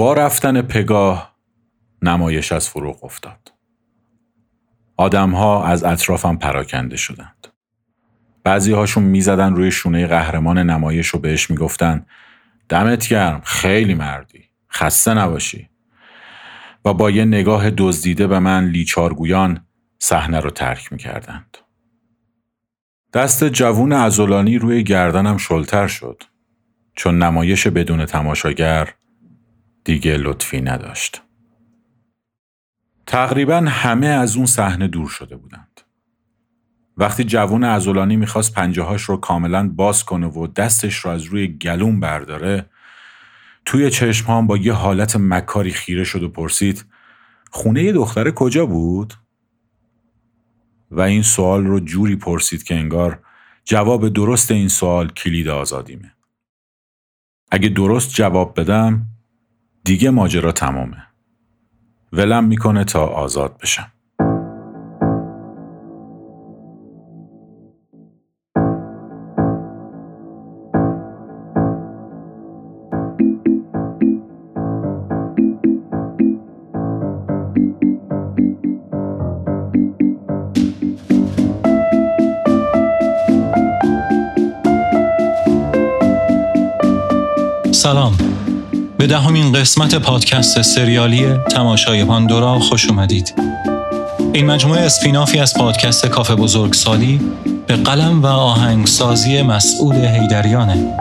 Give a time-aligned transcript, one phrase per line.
[0.00, 1.36] با رفتن پگاه
[2.02, 3.52] نمایش از فروغ افتاد.
[4.96, 7.46] آدمها از اطرافم پراکنده شدند.
[8.44, 12.06] بعضی هاشون می‌زدن روی شونه قهرمان نمایش و بهش می‌گفتن
[12.68, 15.68] دمت گرم خیلی مردی خسته نباشی
[16.84, 19.66] و با یه نگاه دزدیده به من لیچارگویان
[19.98, 21.58] صحنه رو ترک می‌کردند.
[23.12, 26.22] دست جوون ازولانی روی گردنم شلتر شد
[26.94, 28.94] چون نمایش بدون تماشاگر
[29.84, 31.22] دیگه لطفی نداشت.
[33.06, 35.80] تقریبا همه از اون صحنه دور شده بودند.
[36.96, 42.00] وقتی جوون ازولانی می‌خواست پنجهاش رو کاملا باز کنه و دستش رو از روی گلوم
[42.00, 42.66] برداره
[43.64, 46.84] توی چشمهام با یه حالت مکاری خیره شد و پرسید
[47.50, 49.14] خونه یه دختر کجا بود؟
[50.90, 53.22] و این سوال رو جوری پرسید که انگار
[53.64, 56.12] جواب درست این سوال کلید آزادیمه.
[57.50, 59.06] اگه درست جواب بدم
[59.84, 60.96] دیگه ماجرا تمامه.
[62.12, 63.92] ولم می‌کنه تا آزاد بشم.
[87.72, 88.29] سلام
[89.00, 93.34] به دهمین قسمت پادکست سریالی تماشای پاندورا خوش اومدید.
[94.32, 97.20] این مجموعه اسپینافی از پادکست کافه بزرگسالی
[97.66, 100.96] به قلم و آهنگسازی مسئول هیدریانه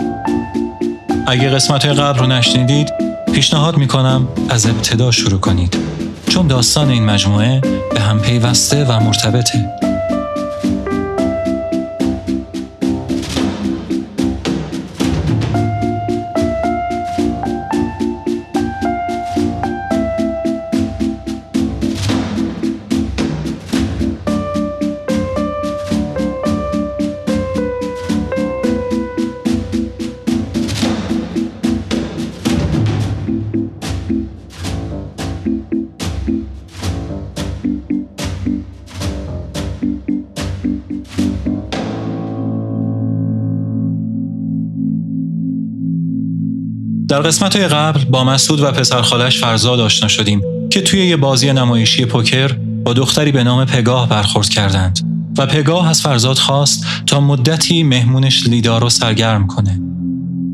[1.28, 2.94] اگه قسمت قبل رو نشنیدید
[3.34, 5.78] پیشنهاد می‌کنم از ابتدا شروع کنید.
[6.30, 7.62] چون داستان این مجموعه
[7.94, 9.79] به هم پیوسته و مرتبطه.
[47.10, 52.06] در قسمت قبل با مسعود و پسرخالش فرزاد آشنا شدیم که توی یه بازی نمایشی
[52.06, 55.00] پوکر با دختری به نام پگاه برخورد کردند
[55.38, 59.82] و پگاه از فرزاد خواست تا مدتی مهمونش لیدا رو سرگرم کنه.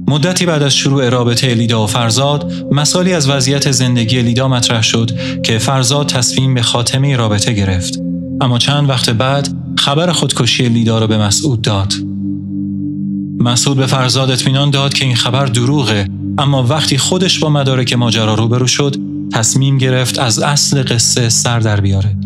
[0.07, 5.11] مدتی بعد از شروع رابطه لیدا و فرزاد مسالی از وضعیت زندگی لیدا مطرح شد
[5.43, 7.99] که فرزاد تصمیم به خاتمه رابطه گرفت
[8.41, 11.93] اما چند وقت بعد خبر خودکشی لیدا رو به مسعود داد
[13.39, 16.07] مسعود به فرزاد اطمینان داد که این خبر دروغه
[16.38, 18.96] اما وقتی خودش با مدارک ماجرا روبرو شد
[19.34, 22.18] تصمیم گرفت از اصل قصه سر در بیاره.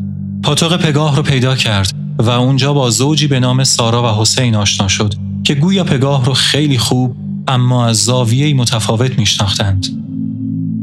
[0.44, 4.88] پاتوق پگاه رو پیدا کرد و اونجا با زوجی به نام سارا و حسین آشنا
[4.88, 7.16] شد که گویا پگاه رو خیلی خوب
[7.48, 9.88] اما از زاویه متفاوت میشناختند.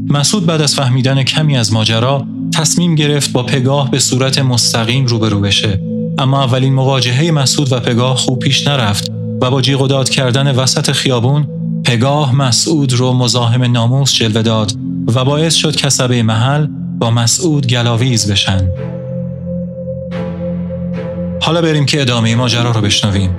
[0.09, 5.39] مسعود بعد از فهمیدن کمی از ماجرا تصمیم گرفت با پگاه به صورت مستقیم روبرو
[5.39, 5.81] بشه.
[6.17, 9.11] اما اولین مواجهه مسعود و پگاه خوب پیش نرفت
[9.41, 11.47] و با جیغ و داد کردن وسط خیابون
[11.87, 14.71] پگاه مسعود رو مزاحم ناموس جلوه داد
[15.15, 16.67] و باعث شد کسبه محل
[16.99, 18.69] با مسعود گلاویز بشن.
[21.41, 23.35] حالا بریم که ادامه ماجرا رو بشنویم.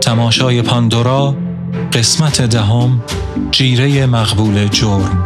[0.00, 1.36] تماشای پاندورا
[1.92, 3.02] قسمت دهم
[3.50, 5.24] جیره مقبول جرم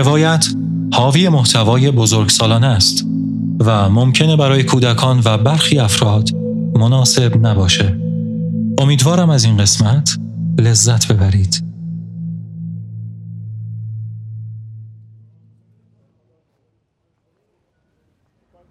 [0.00, 0.46] روایت
[0.92, 3.06] حاوی محتوای بزرگسالانه است
[3.60, 6.30] و ممکنه برای کودکان و برخی افراد
[6.74, 7.98] مناسب نباشه.
[8.78, 10.18] امیدوارم از این قسمت
[10.58, 11.64] لذت ببرید.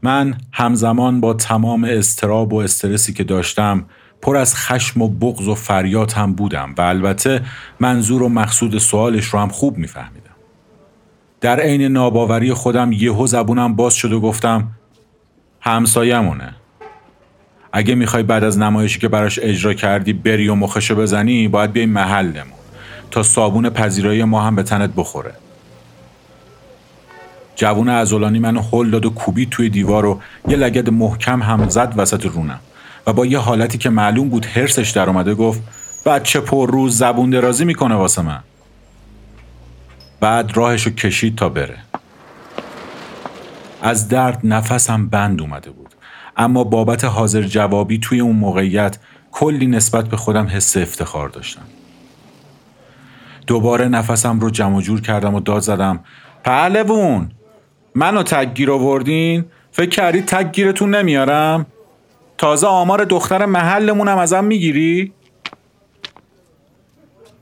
[0.01, 3.85] من همزمان با تمام استراب و استرسی که داشتم
[4.21, 7.41] پر از خشم و بغض و فریاد هم بودم و البته
[7.79, 10.19] منظور و مقصود سوالش رو هم خوب میفهمیدم.
[11.41, 14.68] در عین ناباوری خودم یهو زبونم باز شد و گفتم
[15.62, 16.56] همسایمونه.
[17.74, 21.86] اگه می‌خوای بعد از نمایشی که براش اجرا کردی بری و مخشو بزنی باید بیای
[21.86, 22.59] محلمون
[23.12, 25.33] تا صابون پذیرایی ما هم به تنت بخوره.
[27.56, 31.94] جوون ازولانی منو هل داد و کوبی توی دیوار و یه لگد محکم هم زد
[31.97, 32.59] وسط رونم
[33.07, 35.62] و با یه حالتی که معلوم بود هرسش در اومده گفت
[36.06, 38.39] بچه پر روز زبون درازی می‌کنه واسه من.
[40.19, 41.77] بعد راهشو کشید تا بره.
[43.81, 45.89] از درد نفسم بند اومده بود.
[46.38, 48.98] اما بابت حاضر جوابی توی اون موقعیت
[49.31, 51.66] کلی نسبت به خودم حس افتخار داشتم.
[53.48, 56.00] دوباره نفسم رو جمع جور کردم و داد زدم
[56.44, 57.31] پهلوون
[57.95, 61.65] منو تگیر آوردین؟ فکر کردی تگیرتون نمیارم؟
[62.38, 65.13] تازه آمار دختر محلمونم ازم می‌گیری؟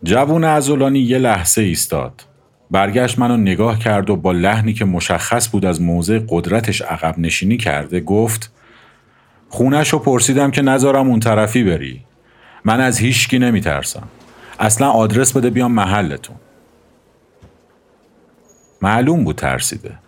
[0.03, 2.23] جوون ازولانی یه لحظه ایستاد.
[2.71, 7.57] برگشت منو نگاه کرد و با لحنی که مشخص بود از موضع قدرتش عقب نشینی
[7.57, 8.51] کرده گفت
[9.49, 12.05] خونش رو پرسیدم که نذارم اون طرفی بری.
[12.65, 14.07] من از هیچکی نمیترسم.
[14.59, 16.35] اصلا آدرس بده بیام محلتون.
[18.81, 19.99] معلوم بود ترسیده.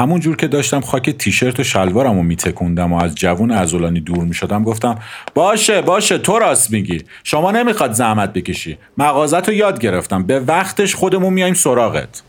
[0.00, 4.24] همون جور که داشتم خاک تیشرت و شلوارم رو میتکوندم و از جوون ازولانی دور
[4.24, 4.98] می‌شدم گفتم
[5.34, 7.04] باشه باشه تو راست میگی.
[7.24, 8.78] شما نمی‌خواد زحمت بکشی.
[8.98, 10.22] مغازت رو یاد گرفتم.
[10.22, 12.22] به وقتش خودمون میایم سراغت.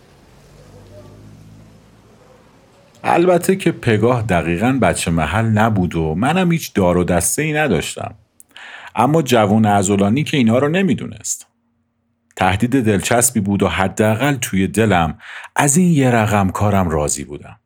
[3.03, 8.13] البته که پگاه دقیقا بچه محل نبود و منم هیچ دار و دسته ای نداشتم.
[8.95, 11.47] اما جوون ازولانی که اینها رو نمی‌دونست.
[12.35, 15.17] تهدید دلچسبی بود و حداقل توی دلم
[15.55, 17.57] از این یه رقم کارم راضی بودم.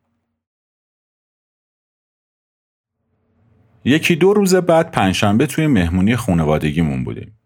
[3.86, 7.40] یکی دو روز بعد پنجشنبه توی مهمونی خونوادگیمون بودیم.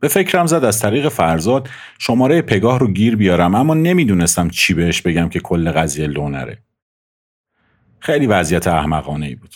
[0.00, 1.68] به فکرم زد از طریق فرزاد
[1.98, 6.58] شماره پگاه رو گیر بیارم اما نمی‌دونستم چی بهش بگم که کل قضیه لونره.
[8.00, 9.54] خیلی وضعیت احمقانه ای بود.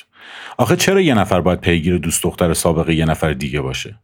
[0.58, 3.98] آخه چرا یه نفر باید پیگیر دوست دختر سابقه یه نفر دیگه باشه؟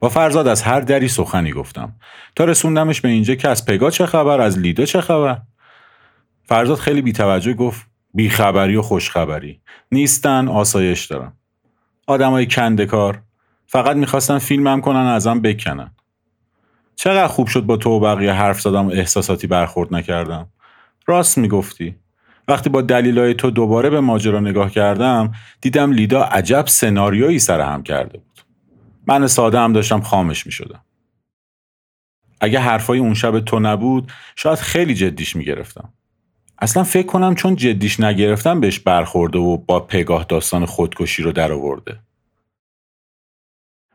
[0.00, 1.96] با فرزاد از هر دری سخنی گفتم
[2.36, 5.38] تا رسوندمش به اینجا که از پگاه چه خبر از لیدا چه خبر
[6.44, 7.87] فرزاد خیلی بیتوجه گفت
[8.18, 9.60] بیخبری و خوشخبری.
[9.92, 11.32] نیستن آسایش دارم
[12.06, 13.22] آدمای کنده کار
[13.66, 15.90] فقط می‌خواستن فیلمم کنن ازم بکنن.
[16.96, 20.48] چقدر خوب شد با تو و بقیه حرف زدم و احساساتی برخورد نکردم.
[21.06, 21.96] راست می‌گفتی.
[22.48, 27.82] وقتی با دلیلای تو دوباره به ماجرا نگاه کردم دیدم لیدا عجب سناریویی سر هم
[27.82, 28.40] کرده بود.
[29.06, 30.84] من ساده هم داشتم خامش می شدم.
[32.40, 35.92] اگه حرفای اون شب تو نبود شاید خیلی جدیش می گرفتم.
[36.60, 41.52] اصلا فکر کنم چون جدیش نگرفتم بهش برخورده و با پگاه داستان خودکشی رو در
[41.52, 42.00] آورده.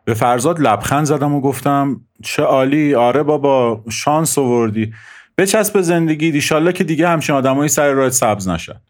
[0.06, 4.94] به فرزاد لبخند زدم و گفتم چه عالی آره بابا شانس آوردی.
[5.38, 8.82] بچسب زندگی دیشالله که دیگه همچین آدمایی سر راهت سبز نشد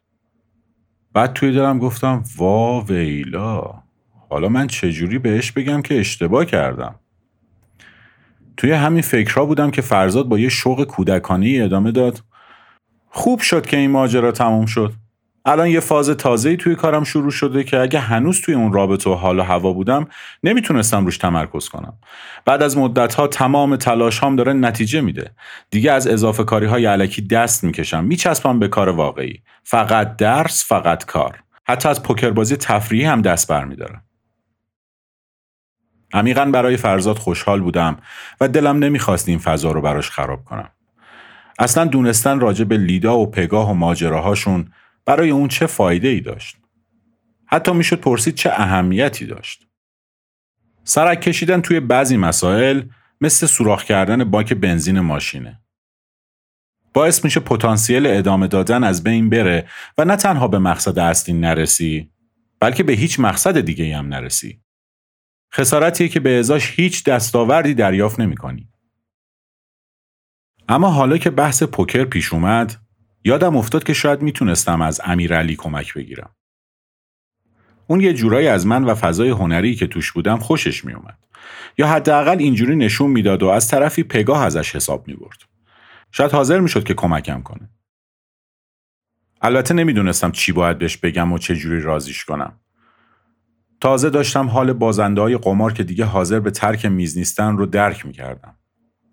[1.14, 3.74] بعد توی دلم گفتم وا ویلا
[4.30, 6.96] حالا من چجوری بهش بگم که اشتباه کردم؟
[8.58, 12.20] توی همین فکرها بودم که فرزاد با یه شوق کودکانی ادامه داد.
[13.16, 14.94] خوب شد که این ماجرا تموم شد.
[15.46, 19.14] الان یه فاز تازه توی کارم شروع شده که اگه هنوز توی اون رابطه و
[19.14, 20.08] حال و هوا بودم
[20.44, 21.94] نمی‌تونستم روش تمرکز کنم.
[22.46, 25.32] بعد از مدت ها تمام تلاش هام داره نتیجه میده.
[25.70, 28.04] دیگه از اضافه کاری های علکی دست می‌کشم.
[28.04, 29.42] میچسبم به کار واقعی.
[29.64, 31.44] فقط درس فقط کار.
[31.68, 34.04] حتی از پوکر بازی تفریحی هم دست برمیدارم.
[36.14, 37.98] عمیقا برای فرزاد خوشحال بودم
[38.42, 40.70] و دلم نمی‌خواست این فضا رو براش خراب کنم.
[41.60, 44.72] اصلا دونستن راجع به لیدا و پگاه و ماجراهاشون
[45.06, 46.58] برای اون چه فایده ای داشت.
[47.46, 49.68] حتی می‌شد پرسید چه اهمیتی داشت.
[50.84, 52.82] سرک کشیدن توی بعضی مسائل
[53.22, 55.60] مثل سوراخ کردن باک بنزین ماشینه.
[56.94, 59.68] باعث میشه پتانسیل ادامه دادن از بین بره
[59.98, 62.12] و نه تنها به مقصد اصلی نرسی
[62.60, 64.60] بلکه به هیچ مقصد دیگه هم نرسی.
[65.54, 68.73] خسارتیه که به ازاش هیچ دستاوردی دریافت نمی کنی.
[70.74, 72.76] اما حالا که بحث پوکر پیش اومد
[73.24, 76.36] یادم افتاد که شاید می‌تونستم از امیرعلی کمک بگیرم.
[77.88, 81.18] اون یه جورایی از من و فضای هنری که توش بودم خوشش میومد.
[81.78, 85.38] یا حداقل اینجوری نشون می‌داد و از طرفی پگاه ازش حساب می‌برد.
[86.12, 87.70] شاید حاضر می‌شد که کمکم کنه.
[89.42, 92.60] البته نمی‌دونستم چی باید بهش بگم و چه جوری رازیش کنم.
[93.82, 98.06] تازه داشتم حال بازنده های قمار که دیگه حاضر به ترک میز نیستن رو درک
[98.06, 98.58] می‌کردم.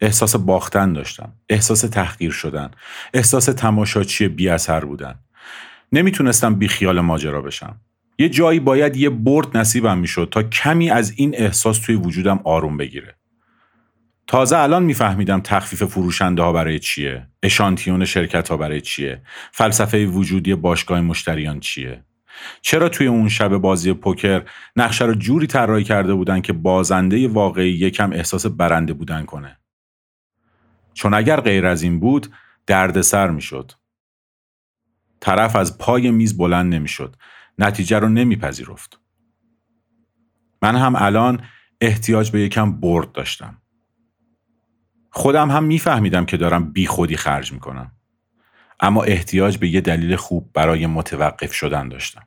[0.00, 1.32] احساس باختن داشتم.
[1.48, 2.70] احساس تحقیر شدن.
[3.14, 5.14] احساس تماشاچی بی اثر بودن.
[5.92, 7.80] نمی‌تونستم بی خیال ماجرا بشم.
[8.18, 12.76] یه جایی باید یه برد نصیبم می‌شد تا کمی از این احساس توی وجودم آروم
[12.76, 13.14] بگیره.
[14.26, 20.54] تازه الان میفهمیدم تخفیف فروشنده ها برای چیه اشانتیون شرکت ها برای چیه فلسفه وجودی
[20.54, 22.04] باشگاه مشتریان چیه
[22.62, 24.42] چرا توی اون شب بازی پوکر
[24.76, 29.56] نقشه رو جوری طراحی کرده بودن که بازنده واقعی یکم احساس برنده بودن کنه
[30.94, 32.32] چون اگر غیر از این بود
[32.66, 33.72] دردسر می‌شد.
[35.20, 37.16] طرف از پای میز بلند نمی‌شد.
[37.58, 39.00] نتیجه رو نمیپذیرفت.
[40.62, 41.42] من هم الان
[41.80, 43.62] احتیاج به یکم برد داشتم.
[45.10, 47.92] خودم هم میفهمیدم که دارم بی خودی خرج می‌کنم.
[48.80, 52.26] اما احتیاج به یه دلیل خوب برای متوقف شدن داشتم.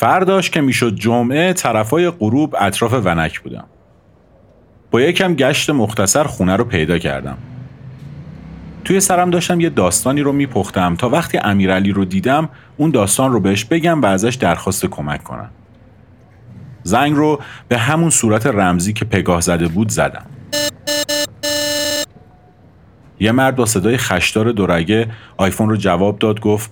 [0.00, 3.64] فرداش که می‌شد جمعه طرفای غروب اطراف ونک بودم.
[4.90, 7.38] با یکم گشت مختصر خونه رو پیدا کردم.
[8.84, 13.40] توی سرم داشتم یه داستانی رو میپختم تا وقتی امیرعلی رو دیدم اون داستان رو
[13.40, 15.50] بهش بگم و ازش درخواست کمک کنم.
[16.82, 20.26] زنگ رو به همون صورت رمزی که پگاه زده بود زدم.
[23.20, 26.70] یه مرد با صدای خشدار دورگه آیفون رو جواب داد گفت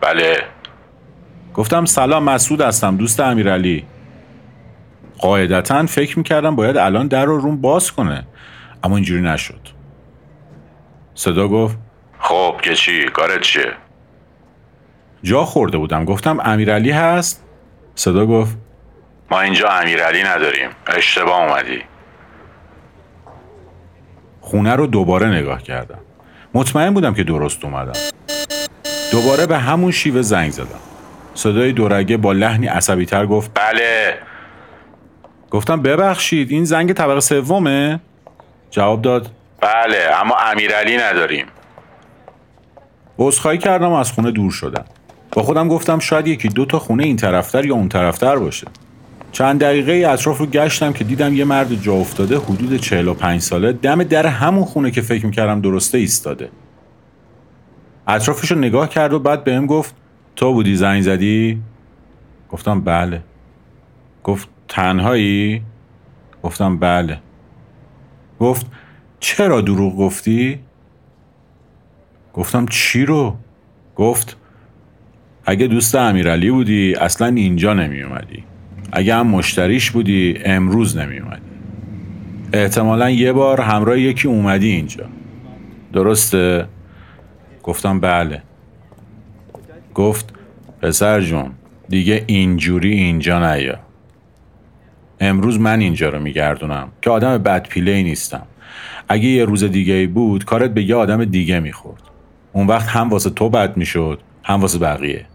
[0.00, 0.61] بله.
[1.54, 3.84] گفتم سلام مسعود هستم دوست امیرعلی.
[5.18, 8.26] قاعدتا فکر می‌کردم باید الان در رو روم باز کنه
[8.84, 9.60] اما اینجوری نشد.
[11.14, 11.78] صدا گفت
[12.18, 13.72] خب که چی؟ کارت چیه؟
[15.22, 16.04] جا خورده بودم.
[16.04, 17.44] گفتم امیرعلی هست؟
[17.94, 18.56] صدا گفت
[19.30, 20.70] ما اینجا امیرعلی نداریم.
[20.86, 21.82] اشتباه اومدی.
[24.40, 25.98] خونه رو دوباره نگاه کردم.
[26.54, 27.92] مطمئن بودم که درست اومدم.
[29.12, 30.91] دوباره به همون شیوه زنگ زدم.
[31.34, 34.18] صدای دورگه با لحنی عصبی تر گفت بله.
[35.50, 38.00] گفتم ببخشید این زنگ طبقه سومه؟
[38.70, 41.46] جواب داد بله اما امیرعلی نداریم.
[43.18, 44.84] عذرخواهی کردم و از خونه دور شدم.
[45.32, 48.66] با خودم گفتم شاید یکی دو تا خونه این طرفتر یا اون طرفتر باشه.
[49.32, 54.02] چند دقیقه اطراف رو گشتم که دیدم یه مرد جا افتاده حدود 45 ساله دم
[54.02, 56.48] در همون خونه که فکر می‌کردم درسته ایستاده.
[58.06, 59.94] اطرافش رو نگاه کرد و بعد بهم گفت
[60.36, 61.62] تو بودی زنگ زدی؟
[62.50, 63.22] گفتم بله
[64.24, 65.62] گفت تنهایی؟
[66.42, 67.18] گفتم بله
[68.40, 68.66] گفت
[69.20, 70.58] چرا دروغ گفتی؟
[72.34, 73.36] گفتم چی رو؟
[73.96, 74.36] گفت
[75.44, 78.44] اگه دوست امیرعلی بودی اصلا اینجا نمی اومدی
[78.92, 81.42] اگه هم مشتریش بودی امروز نمی اومدی
[82.52, 85.04] احتمالا یه بار همراه یکی اومدی اینجا
[85.92, 86.68] درسته؟
[87.62, 88.42] گفتم بله
[89.94, 90.34] گفت
[90.82, 91.50] پسر جون
[91.88, 93.78] دیگه اینجوری اینجا نیا.
[95.20, 98.46] امروز من اینجا رو میگردونم که آدم بدپیله نیستم.
[99.08, 102.02] اگه یه روز دیگه بود کارت به یه آدم دیگه می‌خورد.
[102.52, 105.26] اون وقت هم واسه تو بد می‌شد هم واسه بقیه.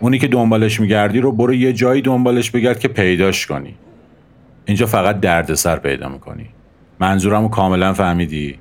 [0.00, 3.74] اونی که دنبالش میگردی رو برو یه جایی دنبالش بگرد که پیداش کنی.
[4.64, 6.46] اینجا فقط دردسر پیدا می‌کنی.
[7.00, 8.58] منظورم رو کاملا فهمیدی؟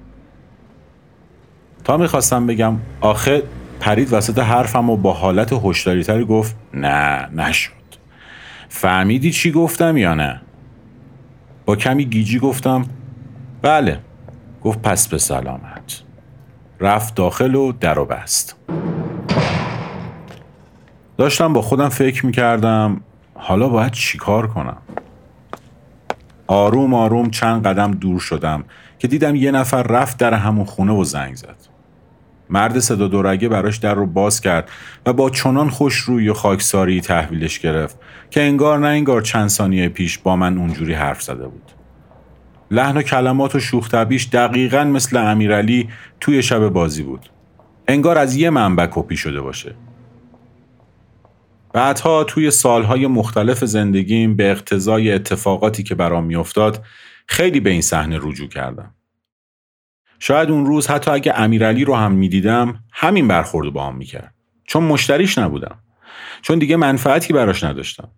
[1.83, 3.43] تا می‌خواستم بگم آخه
[3.81, 7.71] پرید وسط حرفم و با حالت هشداریتری گفت نه نشد.
[8.69, 10.41] فهمیدی چی گفتم یا نه؟
[11.65, 12.85] با کمی گیجی گفتم
[13.61, 13.99] بله.
[14.63, 16.01] گفت پس به سلامت.
[16.79, 18.55] رفت داخل و در و بست.
[21.17, 23.01] داشتم با خودم فکر می‌کردم
[23.33, 24.77] حالا باید چیکار کنم؟
[26.47, 28.63] آروم آروم چند قدم دور شدم
[28.99, 31.70] که دیدم یه نفر رفت در همون خونه و زنگ زد.
[32.51, 34.69] مرد صدا دورگه براش در رو باز کرد
[35.05, 39.89] و با چنان خوش روی و خاکساری تحویلش گرفت که انگار نه انگار چند ثانیه
[39.89, 41.71] پیش با من اونجوری حرف زده بود.
[42.71, 45.89] لحن و کلمات و شوخ طبیش دقیقا مثل امیرعلی
[46.19, 47.29] توی شب بازی بود.
[47.87, 49.75] انگار از یه منبع کپی شده باشه.
[51.73, 56.83] بعدها توی سالهای مختلف زندگیم به اقتضای اتفاقاتی که برام میافتاد
[57.27, 58.93] خیلی به این صحنه رجوع کردم.
[60.23, 64.33] شاید اون روز حتی اگه امیرعلی رو هم می‌دیدم همین برخورد با هم می‌کرد.
[64.67, 65.79] چون مشتریش نبودم.
[66.41, 68.11] چون دیگه منفعتی براش نداشتم.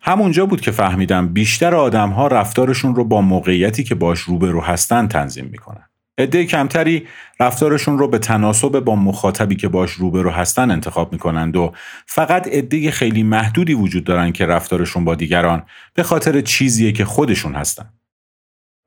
[0.00, 5.08] همونجا بود که فهمیدم بیشتر آدم ها رفتارشون رو با موقعیتی که باش روبرو هستن
[5.08, 5.88] تنظیم می‌کنن.
[6.18, 7.06] عده کمتری
[7.40, 11.72] رفتارشون رو به تناسب با مخاطبی که باش روبرو هستن انتخاب می‌کنند و
[12.06, 15.62] فقط عده خیلی محدودی وجود دارن که رفتارشون با دیگران
[15.94, 17.90] به خاطر چیزیه که خودشون هستن.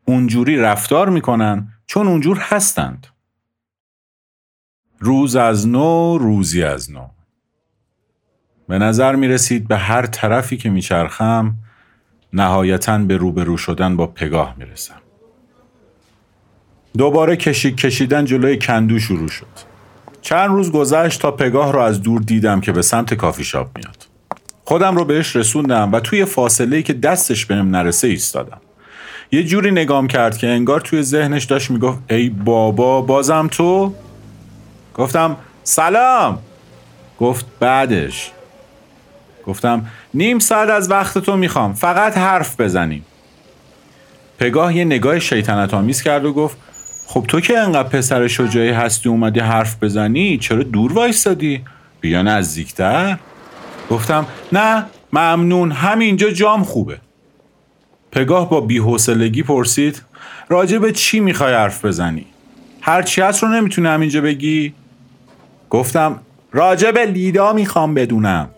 [0.05, 3.07] اونجوری رفتار می‌کنن چون اونجور هستند.
[4.99, 7.07] روز از نو روزی از نو.
[8.67, 11.53] به نظر می رسید به هر طرفی که میچرخم
[12.33, 15.01] نهایتا به روبرو شدن با پگاه می‌رسم.
[16.97, 19.47] دوباره کشید کشیدن جلوی کندو شروع شد
[20.21, 24.07] چند روز گذشت تا پگاه رو از دور دیدم که به سمت کافی شاپ میاد
[24.65, 28.61] خودم رو بهش رسوندم و توی فاصله که دستش بهم نرسه ایستادم
[29.33, 33.93] یه جوری نگام کرد که انگار توی ذهنش داشت می‌گفت ای بابا بازم تو؟
[34.95, 36.39] گفتم سلام.
[37.19, 38.31] گفت بعدش.
[39.47, 43.05] گفتم نیم ساعت از وقت تو می‌خوام فقط حرف بزنیم.
[44.39, 46.57] پگاه یه نگاه شیطنت آمیز کرد و گفت
[47.07, 51.61] خب تو که انقدر پسر شجاعی هستی اومدی حرف بزنی چرا دور وایستادی
[52.01, 53.17] بیا نزدیکتر.
[53.89, 56.97] گفتم نه ممنون همینجا جام خوبه.
[58.11, 60.01] پگاه با بیحوصلگی پرسید
[60.49, 62.25] راجع به چی می‌خوای حرف بزنی؟
[62.81, 64.73] هر چی هست رو نمی‌تونی همینجا بگی؟
[65.69, 66.19] گفتم
[66.51, 68.49] راجع به لیدا می‌خوام بدونم.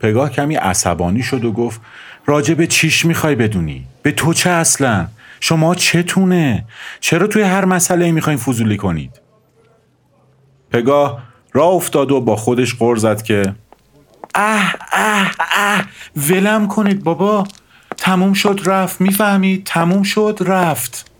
[0.00, 1.80] پگاه کمی عصبانی شد و گفت
[2.26, 5.06] راجع به چیش می‌خوای بدونی؟ به تو چه اصلا؟
[5.40, 6.64] شما چتونه؟
[7.00, 9.20] چرا توی هر مسئله می‌خواین فضولی کنید؟
[10.70, 13.54] پگاه راه افتاد و با خودش غر زد که
[14.34, 15.84] اه اه اه
[16.16, 17.44] ولم کنید بابا.
[17.96, 19.00] تموم شد رفت.
[19.00, 21.10] می‌فهمید؟ تموم شد رفت.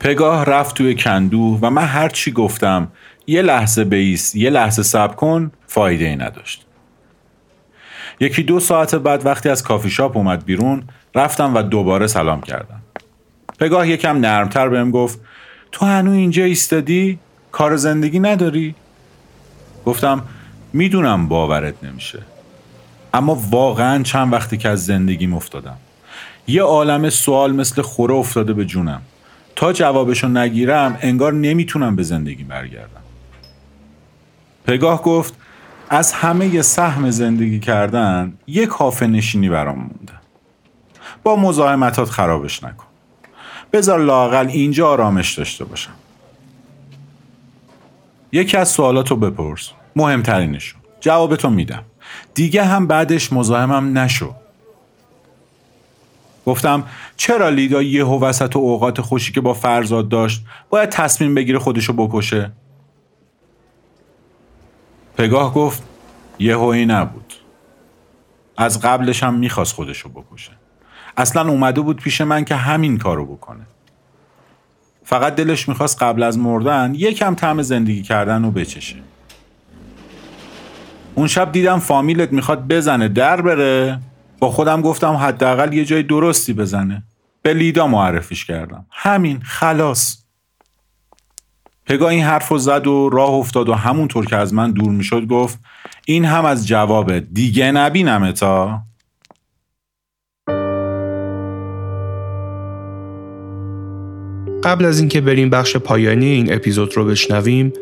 [0.00, 2.88] پگاه رفت توی کندو و من هر چی گفتم
[3.26, 6.66] یه لحظه بیس یه لحظه سب کن فایده ای نداشت.
[8.20, 10.82] یکی دو ساعت بعد وقتی از کافی شاپ اومد بیرون
[11.14, 12.82] رفتم و دوباره سلام کردم.
[13.60, 15.20] پگاه یکم نرمتر بهم گفت
[15.72, 17.18] تو هنو اینجا ایستادی؟
[17.52, 18.74] کار زندگی نداری؟
[19.86, 20.22] گفتم
[20.72, 22.18] می‌دونم باورت نمیشه.
[23.14, 25.76] اما واقعا چند وقتی که از زندگیم افتادم.
[26.46, 29.02] یه عالم سوال مثل خوره افتاده به جونم.
[29.56, 33.00] تا جوابشو نگیرم انگار نمی‌تونم به زندگی برگردم.
[34.66, 35.34] پگاه گفت
[35.90, 40.12] از همه سهم زندگی کردن یک کافه نشینی برام مونده.
[41.22, 42.86] با مزاحمتات خرابش نکن.
[43.72, 45.94] بذار لاقل اینجا آرامش داشته باشم.
[48.32, 49.70] یکی از سوالاتو بپرس.
[49.96, 50.76] مهمترینشو.
[51.00, 51.82] جوابتو میدم.
[52.34, 54.34] دیگه هم بعدش مزاحمم نشو.
[56.46, 56.84] گفتم
[57.16, 61.92] چرا لیدا یهو وسط و اوقات خوشی که با فرزاد داشت باید تصمیم بگیره خودشو
[61.92, 62.52] بکشه؟
[65.16, 65.82] پگاه گفت
[66.38, 67.34] یهویی نبود.
[68.56, 70.50] از قبلش هم می‌خواست خودشو بکشه.
[71.16, 73.66] اصلا اومده بود پیش من که همین کارو بکنه.
[75.04, 78.96] فقط دلش می‌خواست قبل از مردن یکم طعم زندگی کردن رو بچشه.
[81.14, 84.00] اون شب دیدم فامیلت می‌خواد بزنه در بره.
[84.38, 87.02] با خودم گفتم حداقل یه جای درستی بزنه.
[87.42, 88.86] به لیدا معرفیش کردم.
[88.90, 90.18] همین خلاص.
[91.86, 95.26] پگاه این حرف رو زد و راه افتاد و همونطور که از من دور می‌شد
[95.26, 95.58] گفت
[96.06, 98.80] این هم از جواب دیگه نبینم تا.
[104.64, 107.72] قبل از اینکه بریم بخش پایانی این اپیزود رو بشنویم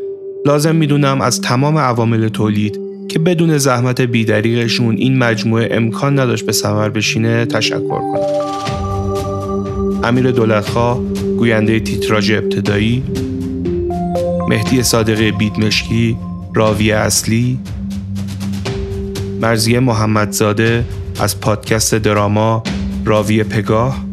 [0.47, 6.53] لازم می‌دونم از تمام عوامل تولید که بدون زحمت بیدریقشون این مجموعه امکان نداشت به
[6.53, 8.21] ثمر بشینه تشکر کنم
[10.05, 11.01] امیر دولتخواه
[11.39, 13.03] گوینده تیتراژ ابتدایی
[14.49, 16.17] مهدی صادقی بیدمشکی
[16.55, 17.59] راوی اصلی
[19.41, 20.85] مرزیه محمدزاده
[21.21, 22.63] از پادکست دراما
[23.05, 24.12] راوی پگاه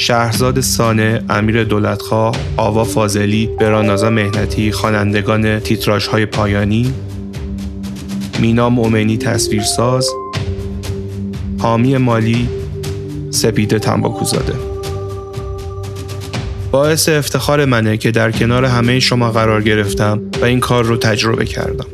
[0.00, 6.94] شهرزاد سانه، امیر دولتخواه، آوا فاضلی، برانازا مهنتی، خوانندگان تیتراژ های پایانی،
[8.38, 10.08] مینا مومنی تصویرساز،
[11.58, 12.48] حامی مالی،
[13.30, 14.54] سپیده تنباکوزاده.
[16.70, 21.44] باعث افتخار منه که در کنار همه شما قرار گرفتم و این کار رو تجربه
[21.44, 21.86] کردم.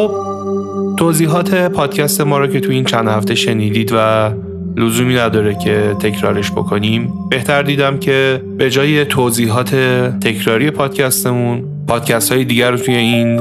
[0.00, 4.30] خب توضیحات پادکست ما رو که تو این چند هفته شنیدید و
[4.76, 9.74] لزومی نداره که تکرارش بکنیم بهتر دیدم که به جای توضیحات
[10.20, 13.38] تکراری پادکستمون پادکست های دیگر رو توی این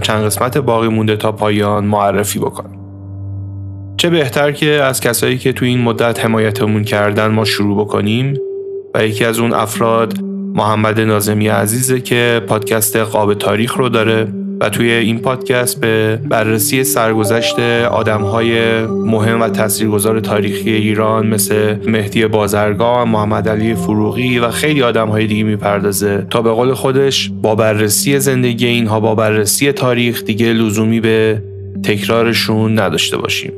[0.00, 2.78] چند قسمت باقی مونده تا پایان معرفی بکنم
[3.96, 8.38] چه بهتر که از کسایی که توی این مدت حمایتمون کردن ما شروع بکنیم
[8.94, 10.18] و یکی از اون افراد
[10.54, 14.41] محمد نازمی عزیزه که پادکست قاب تاریخ رو داره.
[14.62, 17.58] و توی این پادکست به بررسی سرگذشت
[17.90, 25.26] آدمهای مهم و تاثیرگذار تاریخی ایران مثل مهدی بازرگان، محمد علی فروغی و خیلی آدمهای
[25.26, 31.00] دیگه می‌پردازه تا به قول خودش با بررسی زندگی اینها با بررسی تاریخ دیگه لزومی
[31.00, 31.42] به
[31.84, 33.52] تکرارشون نداشته باشیم.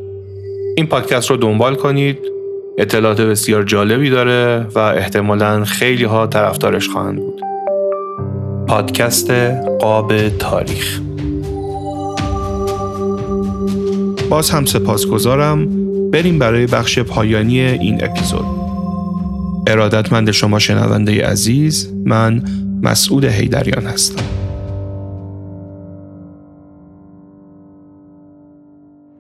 [0.77, 2.19] این پادکست رو دنبال کنید
[2.79, 7.54] اطلاعات بسیار جالبی داره و احتمالا خیلی ها طرفدارش خواهند بود.
[8.69, 9.31] پادکست
[9.81, 11.01] قاب تاریخ.
[14.31, 15.69] باز هم سپاسگزارم.
[16.11, 18.45] بریم برای بخش پایانی این اپیزود.
[19.67, 22.45] ارادتمند شما شنونده عزیز من
[22.83, 24.25] مسعود هیدریان هستم.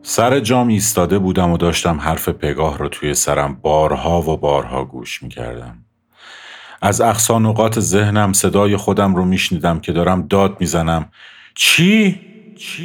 [0.02, 5.22] سر جام ایستاده بودم و داشتم حرف پگاه رو توی سرم بارها و بارها گوش
[5.22, 5.83] می‌کردم.
[6.84, 11.08] از اقصانقات ذهنم صدای خودم رو میشنیدم که دارم داد می‌زنم
[11.54, 12.20] چی؟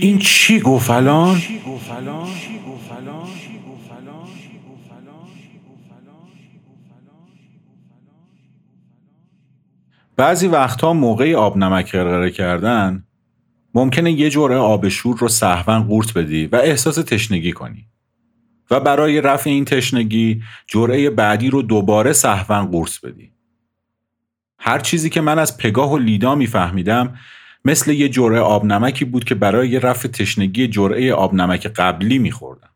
[0.01, 1.41] این چی گفلان؟
[10.17, 13.03] بعضی وقتها موقعی آب نمک غرغره کردن
[13.73, 17.85] ممکنه یه جوره آب شور رو صحوا قورت بدی و احساس تشنگی کنی
[18.71, 23.38] و برای رفع این تشنگی جرعه بعدی رو دوباره صحوا قورت بدی
[24.59, 27.15] هر چیزی که من از پگاه و لیدا میفهمیدم
[27.65, 32.69] مثل یه جرعه آب نمکی بود که برای رفع تشنگی جرعه آب نمک قبلی میخوردم.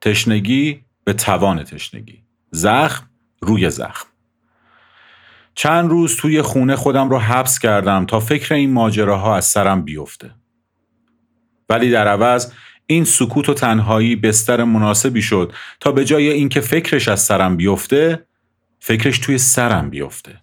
[0.00, 2.22] تشنگی به توان تشنگی.
[2.50, 4.06] زخم روی زخم.
[5.54, 10.34] چند روز توی خونه خودم رو حبس کردم تا فکر این ماجراها از سرم بیفته.
[11.68, 12.52] ولی در عوض
[12.86, 18.26] این سکوت و تنهایی بستر مناسبی شد تا به جای اینکه فکرش از سرم بیفته
[18.80, 20.42] فکرش توی سرم بیفته.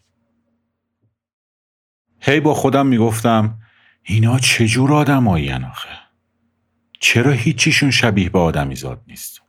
[2.27, 3.59] هی با خودم می‌گفتم
[4.03, 5.89] اینا چجور آدم آخه؟
[6.99, 9.41] چرا هیچیشون شبیه به آدمی زاد نیست؟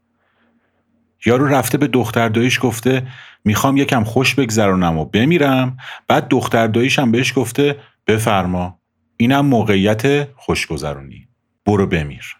[1.26, 3.06] یارو رفته به دختر داییش گفته
[3.44, 5.76] می‌خوام یکم خوش بگذرونم و بمیرم.
[6.08, 8.80] بعد دختر داییشم بهش گفته بفرما
[9.16, 11.28] اینم موقعیت خوشگذرونی
[11.66, 12.36] برو بمیر.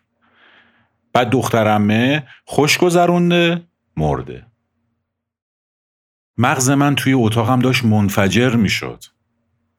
[1.13, 4.47] بعد دخترمه خوش گذرونده مرده.
[6.37, 9.05] مغز من توی اتاقم داشت منفجر می‌شد.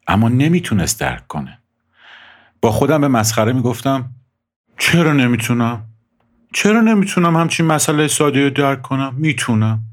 [0.10, 1.60] اما نمی‌تونست درک کنه.
[2.62, 4.10] با خودم به مسخره می‌گفتم
[4.78, 5.86] چرا نمی‌تونم؟
[6.54, 9.84] چرا نمی‌تونم همچین مسئله ساده رو درک کنم؟ می‌تونم.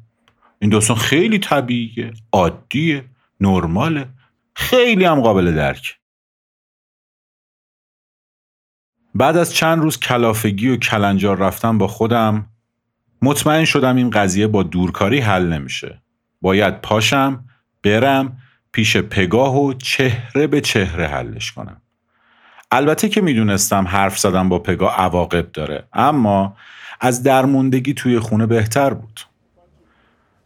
[0.59, 3.05] این داستان خیلی طبیعیه عادیه
[3.41, 4.09] نرماله
[4.55, 5.99] خیلی هم قابل درک
[9.15, 12.47] بعد از چند روز کلافگی و کلنجار رفتم با خودم
[13.23, 16.03] مطمئن شدم این قضیه با دورکاری حل نمیشه.
[16.41, 17.45] باید پاشم
[17.83, 18.39] برم
[18.77, 21.81] پیش پگاه و چهره به چهره حلش کنم.
[22.71, 26.57] البته که می‌دونستم حرف زدم با پگاه عواقب داره اما
[27.01, 29.21] از درموندگی توی خونه بهتر بود.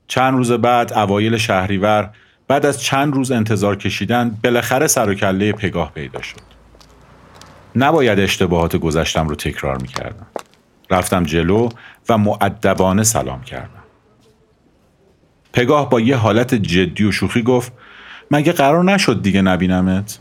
[0.07, 2.11] چند روز بعد اوایل شهریور
[2.49, 6.41] بعد از چند روز انتظار کشیدن بالاخره سر و کله پگاه پیدا شد.
[7.77, 10.27] نباید اشتباهات گذشتم رو تکرار می‌کردم.
[10.91, 11.69] رفتم جلو
[12.09, 13.83] و معدبانه سلام کردم.
[15.53, 17.73] پگاه با یه حالت جدی و شوخی گفت
[18.31, 20.19] مگه قرار نشد دیگه نبینمت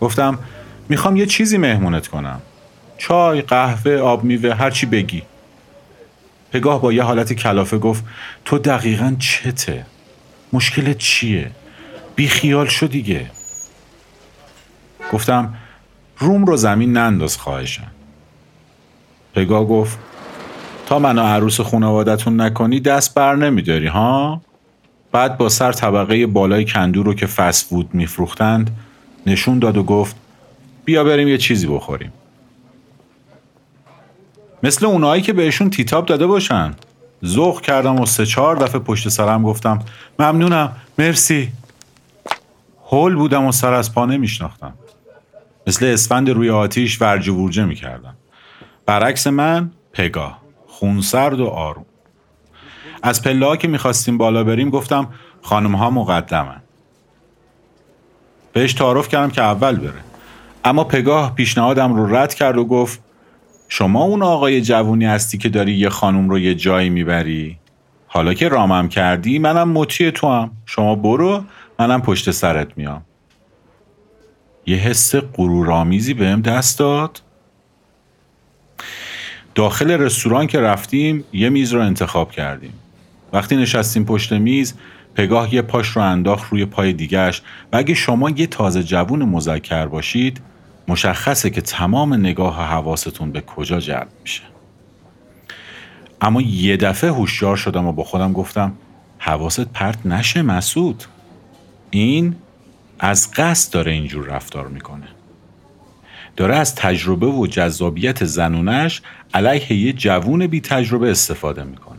[0.00, 0.38] گفتم
[0.88, 2.40] می‌خوام یه چیزی مهمونت کنم
[2.98, 5.22] چای، قهوه، آب میوه هرچی بگی
[6.52, 8.04] پگاه با یه حالت کلافه گفت
[8.44, 9.86] تو دقیقا چته؟
[10.52, 11.50] مشکلت چیه؟
[12.16, 13.30] بی خیال شو دیگه
[15.12, 15.54] گفتم
[16.18, 17.90] روم رو زمین ننداز خواهشم
[19.34, 19.98] پگاه گفت
[20.86, 24.40] تا منو عروس خانوادتون نکنی دست بر نمیداری ها؟
[25.14, 28.70] بعد با سر طبقه بالای کندو رو که فست فود میفروختند
[29.26, 30.16] نشون داد و گفت
[30.84, 32.12] بیا بریم یه چیزی بخوریم.
[34.62, 36.74] مثل اونایی که بهشون تیتاب داده باشن.
[37.24, 39.78] ذوق کردم و سه چهار دفعه پشت سرم گفتم
[40.18, 41.52] ممنونم مرسی.
[42.86, 44.74] هول بودم و سر از پا نمیشناختم.
[45.66, 48.14] مثل اسفند روی آتیش ورج ورجه می‌کردم.
[48.86, 51.86] برعکس من پگاه خونسرد و آروم.
[53.06, 55.08] از پله که می‌خواستیم بالا بریم گفتم
[55.42, 56.62] خانم ها مقدمن.
[58.52, 60.04] بهش تعارف کردم که اول بره.
[60.64, 63.00] اما پگاه پیشنهادم رو رد کرد و گفت
[63.68, 67.58] شما اون آقای جوونی هستی که داری یه خانم رو یه جایی می‌بری؟
[68.06, 71.44] حالا که رامم کردی منم مطیع تو هم شما برو
[71.78, 73.02] منم پشت سرت میام.
[74.66, 77.22] یه حس غرورآمیزی بهم دست داد.
[79.54, 82.72] داخل رستوران که رفتیم یه میز رو انتخاب کردیم.
[83.34, 84.74] وقتی نشستیم پشت میز
[85.14, 87.42] پگاه یه پاش رو انداخت روی پای دیگهش
[87.72, 90.40] و اگه شما یه تازه جوون مذکر باشید
[90.88, 94.42] مشخصه که تمام نگاه و حواستون به کجا جلب میشه.
[96.20, 98.72] اما یه دفعه هوشیار شدم و با خودم گفتم
[99.18, 101.04] حواست پرت نشه مسعود.
[101.90, 102.36] این
[102.98, 105.06] از قصد داره اینجور رفتار می‌کنه.
[106.36, 109.02] داره از تجربه و جذابیت زنونش
[109.34, 111.93] علیه یه جوون بی تجربه استفاده می‌کنه.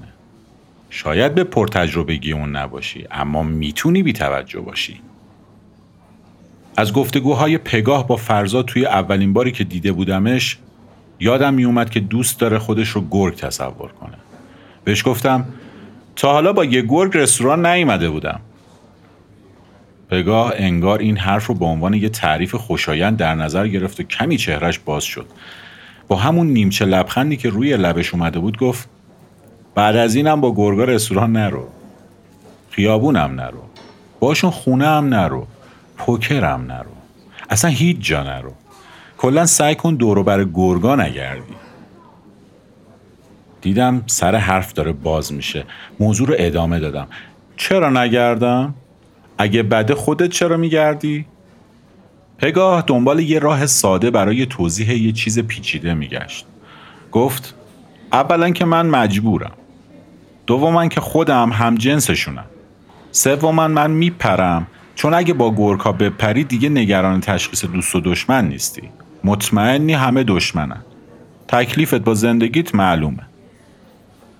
[0.90, 5.02] شاید به پرتجربگی اون نباشی اما می‌تونی بی توجه باشی.
[6.78, 10.58] از گفتگوهای پگاه با فرزا توی اولین باری که دیده بودمش
[11.20, 14.18] یادم میومد که دوست داره خودش رو گرگ تصور کنه.
[14.84, 15.46] بهش گفتم
[16.16, 18.40] تا حالا با یه گرگ رستوران نیومده بودم.
[20.10, 24.38] پگاه انگار این حرف رو به عنوان یه تعریف خوشایند در نظر گرفت و کمی
[24.38, 25.26] چهرش باز شد.
[26.08, 28.90] با همون نیمچه لبخندی که روی لبش اومده بود گفت
[29.76, 31.68] بعد از اینم با گرگا رستوران نرو.
[32.70, 33.62] خیابونم نرو.
[34.20, 35.48] باشون خونه هم نرو.
[35.98, 36.92] پوکرم نرو.
[37.50, 38.52] اصلا هیچ جا نرو.
[39.18, 41.54] کلا سعی کن دورو بر گرگا نگردی.
[43.62, 45.66] دیدم سر حرف داره باز میشه.
[46.00, 47.08] موضوع رو ادامه دادم.
[47.58, 48.74] چرا نگردم؟
[49.38, 51.26] اگه بده خودت چرا میگردی؟
[52.38, 56.46] پگاه دنبال یه راه ساده برای توضیح یه چیز پیچیده میگشت.
[57.12, 57.56] گفت
[58.12, 59.52] اولا که من مجبورم.
[60.48, 62.46] دوما که خودم هم جنسشونم.
[63.12, 64.68] سوما من میپرم.
[64.96, 68.90] چون اگه با گورکا بپری دیگه نگران تشخیص دوست و دشمن نیستی.
[69.24, 70.82] مطمئنی همه دشمنن.
[71.48, 73.24] تکلیفت با زندگیت معلومه.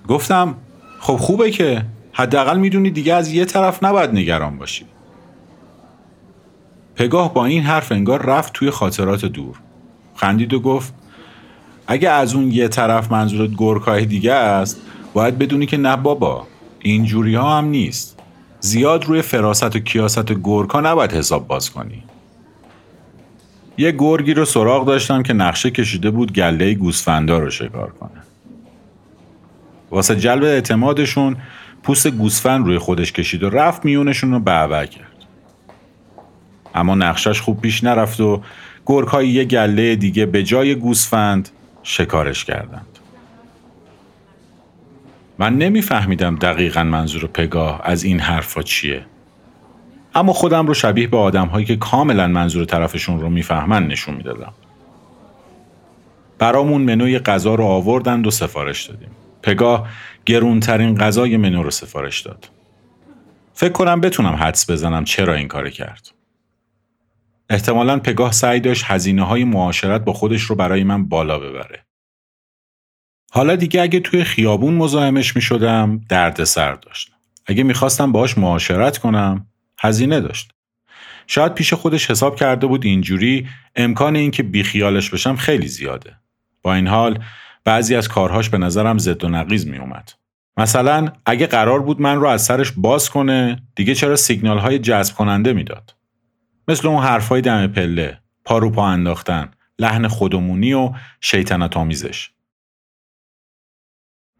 [0.08, 0.56] گفتم
[1.00, 4.86] خب خوبه که حداقل می‌دونی دیگه از یه طرف نباید نگران باشی.
[6.96, 9.56] پگاه با این حرف انگار رفت توی خاطرات دور.
[10.16, 10.94] خندید و گفت
[11.88, 14.82] اگه از اون یه طرف منظورت گرکای دیگه است
[15.16, 16.48] باید بدونی که نه بابا
[16.80, 18.20] اینجوری ها هم نیست.
[18.60, 22.04] زیاد روی فراست و کیاست گرکا نباید حساب باز کنی.
[23.78, 28.22] یه گرگی رو سراغ داشتم که نقشه کشیده بود گله گوسفندا رو شکار کنه.
[29.92, 31.38] واسه جلب اعتمادشون
[31.84, 35.26] پوست گوسفند روی خودش کشید و رفت میونشون رو بعبع کرد.
[36.76, 38.42] اما نقشش خوب پیش نرفت و
[38.86, 41.50] گرگهای یه گله دیگه به جای گوسفند
[41.84, 42.95] شکارش کردند
[45.40, 49.06] من نمیفهمیدم دقیقا منظور پگاه از این حرفا چیه.
[50.16, 54.54] اما خودم رو شبیه به آدم هایی که کاملا منظور طرفشون رو می‌فهمن نشون می‌دادم.
[56.40, 59.10] برامون منوی غذا رو آوردند و سفارش دادیم.
[59.44, 59.88] پگاه
[60.26, 62.50] گرونترین غذای منو رو سفارش داد.
[63.54, 66.12] فکر کنم بتونم حدس بزنم چرا این کار کرد.
[67.50, 71.86] احتمالا پگاه سعی داشت هزینه های معاشرت با خودش رو برای من بالا ببره.
[73.36, 77.12] حالا دیگه اگه توی خیابون مزاحمش می شدم درد سر داشت.
[77.46, 79.48] اگه می‌خواستم باهاش معاشرت کنم
[79.80, 80.52] هزینه داشت.
[81.28, 86.16] شاید پیش خودش حساب کرده بود اینجوری امکان اینکه بیخیالش بشم خیلی زیاده.
[86.62, 87.24] با این حال
[87.64, 90.12] بعضی از کارهاش به نظرم زد و نقیز می اومد.
[90.58, 95.16] مثلا اگه قرار بود من رو از سرش باز کنه دیگه چرا سیگنال های جذب
[95.16, 95.96] کننده می‌داد.
[96.68, 102.30] مثل اون حرفای دم پله، پارو پا انداختن، لحن خودمونی و شیطنت آمیزش.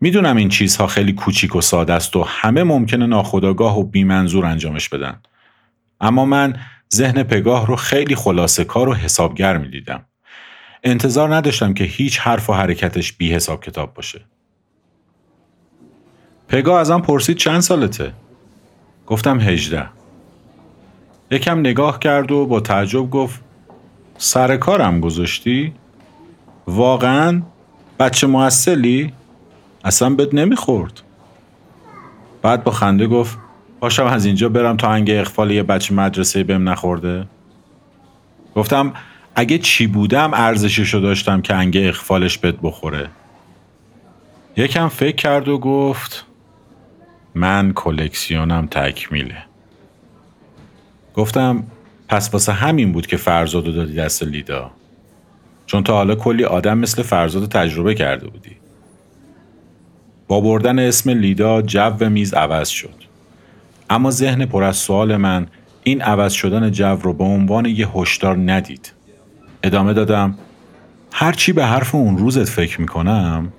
[0.02, 4.90] می‌دونم این چیزها خیلی کوچیک و ساده است و همه ممکنه ناخداگاه و بیمنظور انجامش
[4.90, 5.22] بدن.
[6.02, 6.58] اما من
[6.96, 10.06] ذهن پگاه رو خیلی خلاصه کار و حسابگر می دیدم.
[10.84, 14.22] انتظار نداشتم که هیچ حرف و حرکتش بی حساب کتاب باشه.
[16.48, 18.14] پگا ازم پرسید چند سالته؟
[19.08, 19.90] گفتم هجده.
[21.32, 23.42] یکم نگاه کرد و با تعجب گفت
[24.18, 25.74] سر کارم گذاشتی؟
[26.68, 27.42] واقعا
[28.00, 29.14] بچه معسلی؟
[29.86, 31.02] اصلا بهت نمی‌خورد.
[32.42, 33.38] بعد با خنده گفت
[33.80, 37.28] باشم از اینجا برم تا انگه اخفال یه بچه مدرسه بهم نخورده.
[38.56, 38.94] گفتم
[39.36, 43.10] اگه چی بودم ارزششو داشتم که انگه اخفالش بهت بخوره.
[44.58, 46.26] یکم فکر کرد و گفت
[47.36, 49.44] من کلکسیونم تکمیله.
[51.16, 51.64] گفتم
[52.08, 54.72] پس واسه همین بود که فرزادو دادی دست لیدا.
[55.66, 58.55] چون تا حالا کلی آدم مثل فرزاد تجربه کرده بودی.
[60.28, 62.94] با بردن اسم لیدا جو میز عوض شد.
[63.90, 65.48] اما ذهن پر از سوال من
[65.84, 68.94] این عوض شدن جو رو به عنوان یه هشدار ندید.
[69.64, 70.38] ادامه دادم
[71.12, 73.54] هرچی به حرف اون روزت فکر می‌کنم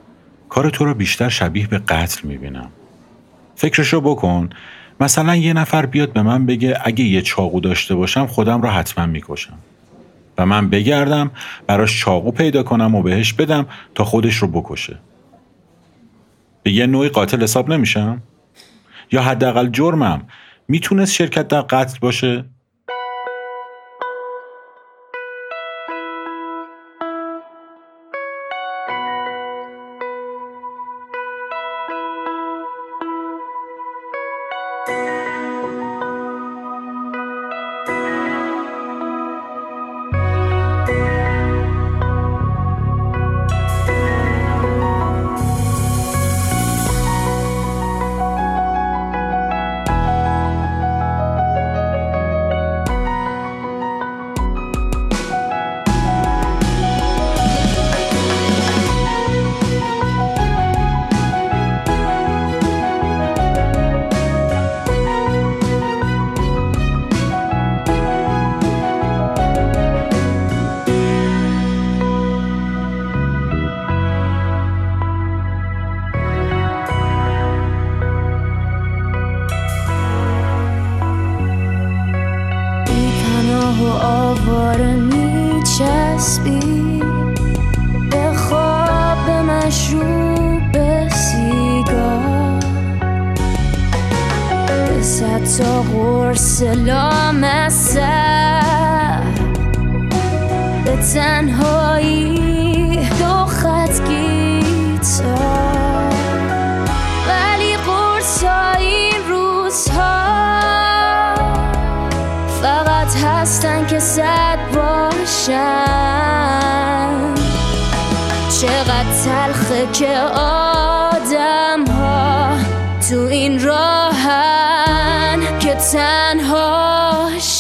[0.49, 2.69] کار تو رو بیشتر شبیه به قتل می‌بینم.
[3.55, 4.51] فکرشو بکن
[5.01, 9.07] مثلا یه نفر بیاد به من بگه اگه یه چاقو داشته باشم خودم رو حتما
[9.07, 9.59] می‌کشم.
[10.39, 11.31] و من بگردم
[11.67, 14.99] براش چاقو پیدا کنم و بهش بدم تا خودش رو بکشه.
[16.67, 18.23] به یه نوعی قاتل حساب نمیشم؟
[19.13, 20.27] یا حداقل جرمم.
[20.69, 22.45] می‌تونست شرکت در قتل باشه؟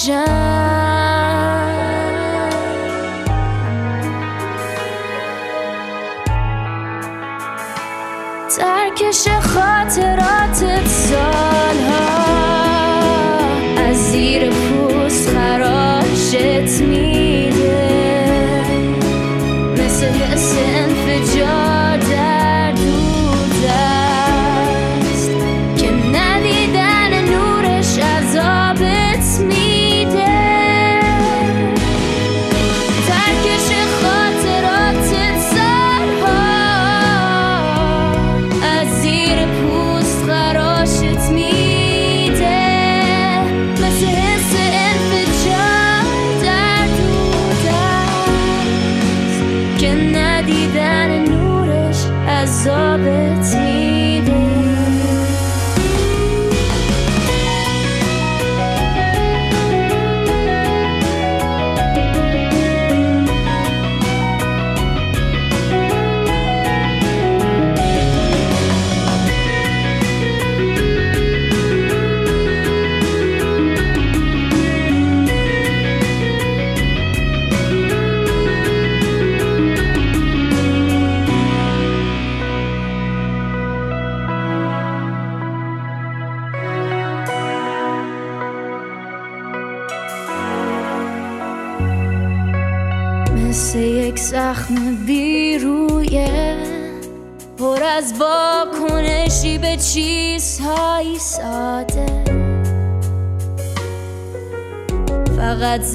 [0.06, 0.35] تنها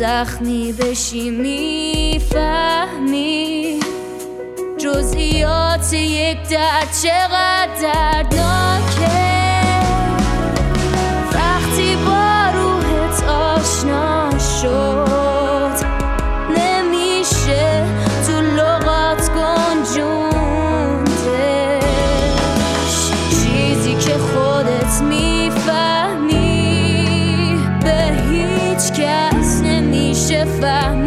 [0.01, 2.89] زخمی بشی می‌فهمی
[4.77, 8.50] جزئیات یک درد چقدر دردناکه
[30.71, 31.00] نمیشه